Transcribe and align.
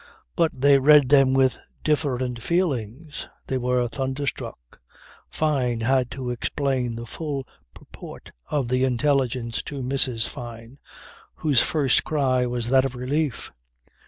But 0.35 0.59
they 0.61 0.79
read 0.79 1.09
them 1.09 1.35
with 1.35 1.59
different 1.83 2.41
feelings. 2.41 3.27
They 3.45 3.59
were 3.59 3.87
thunderstruck. 3.87 4.79
Fyne 5.29 5.81
had 5.81 6.09
to 6.09 6.31
explain 6.31 6.95
the 6.95 7.05
full 7.05 7.45
purport 7.75 8.31
of 8.49 8.67
the 8.69 8.83
intelligence 8.83 9.61
to 9.61 9.83
Mrs. 9.83 10.27
Fyne 10.27 10.79
whose 11.35 11.61
first 11.61 12.03
cry 12.03 12.47
was 12.47 12.69
that 12.69 12.83
of 12.83 12.95
relief. 12.95 13.51